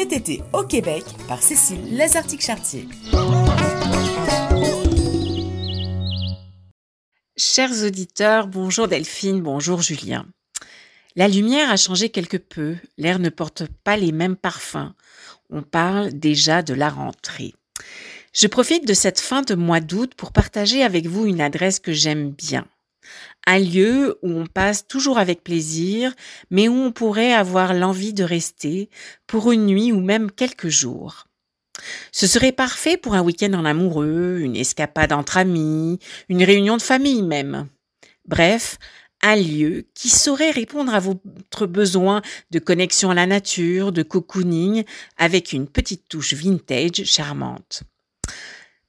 [0.00, 2.88] cet été au Québec par Cécile Lazartique-Chartier.
[7.36, 10.24] Chers auditeurs, bonjour Delphine, bonjour Julien.
[11.16, 14.94] La lumière a changé quelque peu, l'air ne porte pas les mêmes parfums.
[15.50, 17.52] On parle déjà de la rentrée.
[18.32, 21.92] Je profite de cette fin de mois d'août pour partager avec vous une adresse que
[21.92, 22.66] j'aime bien.
[23.46, 26.14] Un lieu où on passe toujours avec plaisir,
[26.50, 28.90] mais où on pourrait avoir l'envie de rester
[29.26, 31.26] pour une nuit ou même quelques jours.
[32.12, 36.82] Ce serait parfait pour un week-end en amoureux, une escapade entre amis, une réunion de
[36.82, 37.68] famille même.
[38.26, 38.78] Bref,
[39.22, 44.84] un lieu qui saurait répondre à votre besoin de connexion à la nature, de cocooning,
[45.16, 47.82] avec une petite touche vintage charmante.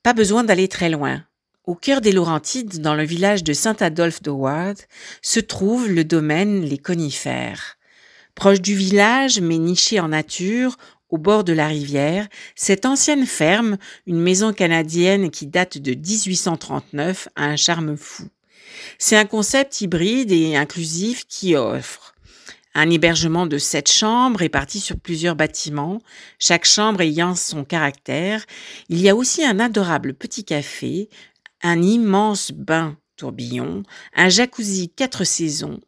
[0.03, 1.23] Pas besoin d'aller très loin.
[1.71, 4.75] Au cœur des Laurentides, dans le village de Saint-Adolphe de Ward,
[5.21, 7.77] se trouve le domaine Les Conifères.
[8.35, 10.75] Proche du village, mais niché en nature,
[11.07, 12.27] au bord de la rivière,
[12.57, 18.27] cette ancienne ferme, une maison canadienne qui date de 1839, a un charme fou.
[18.97, 22.11] C'est un concept hybride et inclusif qui offre
[22.73, 26.01] un hébergement de sept chambres réparties sur plusieurs bâtiments,
[26.39, 28.45] chaque chambre ayant son caractère.
[28.89, 31.09] Il y a aussi un adorable petit café,
[31.63, 33.83] un immense bain tourbillon,
[34.15, 35.79] un jacuzzi quatre saisons,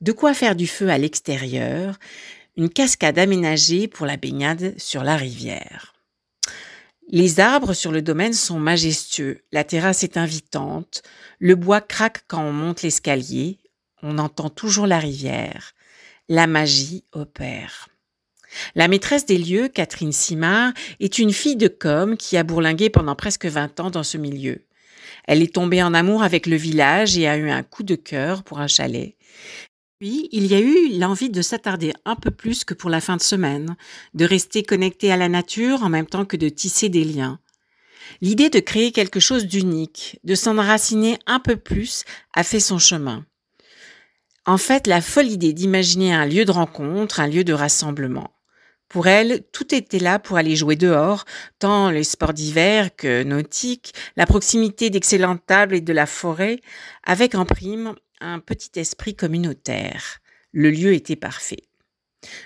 [0.00, 1.98] de quoi faire du feu à l'extérieur,
[2.56, 5.94] une cascade aménagée pour la baignade sur la rivière.
[7.08, 11.02] Les arbres sur le domaine sont majestueux, la terrasse est invitante,
[11.38, 13.58] le bois craque quand on monte l'escalier,
[14.02, 15.72] on entend toujours la rivière.
[16.28, 17.88] La magie opère.
[18.74, 23.16] La maîtresse des lieux, Catherine Simard, est une fille de com qui a bourlingué pendant
[23.16, 24.64] presque vingt ans dans ce milieu.
[25.30, 28.42] Elle est tombée en amour avec le village et a eu un coup de cœur
[28.42, 29.14] pour un chalet.
[30.00, 33.16] Puis, il y a eu l'envie de s'attarder un peu plus que pour la fin
[33.16, 33.76] de semaine,
[34.12, 37.38] de rester connecté à la nature en même temps que de tisser des liens.
[38.20, 42.02] L'idée de créer quelque chose d'unique, de s'enraciner un peu plus,
[42.34, 43.24] a fait son chemin.
[44.46, 48.32] En fait, la folle idée d'imaginer un lieu de rencontre, un lieu de rassemblement.
[48.90, 51.24] Pour elle, tout était là pour aller jouer dehors,
[51.60, 56.60] tant les sports d'hiver que nautiques, la proximité d'excellentes tables et de la forêt,
[57.04, 60.18] avec en prime un petit esprit communautaire.
[60.52, 61.69] Le lieu était parfait.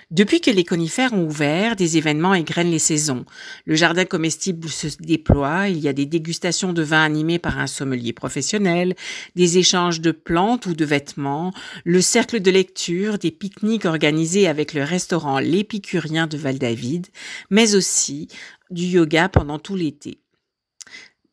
[0.09, 3.25] Depuis que les conifères ont ouvert, des événements égrènent les saisons.
[3.65, 7.67] Le jardin comestible se déploie, il y a des dégustations de vins animés par un
[7.67, 8.95] sommelier professionnel,
[9.35, 11.53] des échanges de plantes ou de vêtements,
[11.83, 17.07] le cercle de lecture, des pique-niques organisés avec le restaurant L'Épicurien de Val-David,
[17.49, 18.29] mais aussi
[18.69, 20.19] du yoga pendant tout l'été.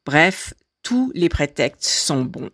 [0.05, 2.51] Bref, tous les prétextes sont bons.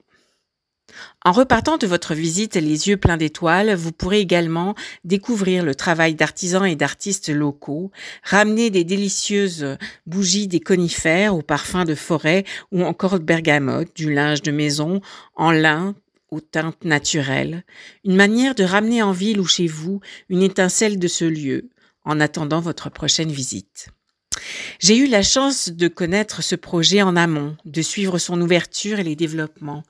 [1.25, 6.15] En repartant de votre visite les yeux pleins d'étoiles, vous pourrez également découvrir le travail
[6.15, 7.91] d'artisans et d'artistes locaux,
[8.22, 9.76] ramener des délicieuses
[10.06, 15.00] bougies des conifères au parfum de forêt ou encore de bergamote, du linge de maison
[15.34, 15.94] en lin
[16.31, 17.65] aux teintes naturelles,
[18.05, 21.70] une manière de ramener en ville ou chez vous une étincelle de ce lieu
[22.05, 23.88] en attendant votre prochaine visite.
[24.78, 29.04] J'ai eu la chance de connaître ce projet en amont, de suivre son ouverture et
[29.04, 29.82] les développements.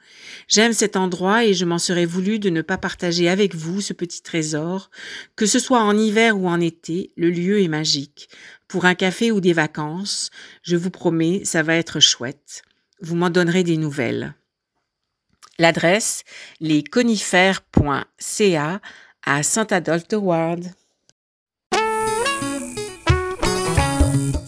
[0.49, 3.93] J'aime cet endroit et je m'en serais voulu de ne pas partager avec vous ce
[3.93, 4.91] petit trésor.
[5.37, 8.29] Que ce soit en hiver ou en été, le lieu est magique.
[8.67, 10.31] Pour un café ou des vacances,
[10.63, 12.63] je vous promets, ça va être chouette.
[13.01, 14.35] Vous m'en donnerez des nouvelles.
[15.59, 16.23] L'adresse,
[16.61, 18.81] lesconifères.ca
[19.25, 20.07] à Saint-Adolphe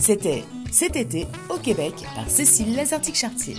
[0.00, 3.56] C'était cet été au Québec par Cécile Lazartique-Chartier.